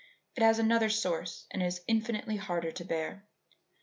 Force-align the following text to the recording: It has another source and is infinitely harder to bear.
It 0.35 0.41
has 0.41 0.57
another 0.57 0.89
source 0.89 1.45
and 1.51 1.61
is 1.61 1.83
infinitely 1.87 2.37
harder 2.37 2.71
to 2.71 2.83
bear. 2.83 3.23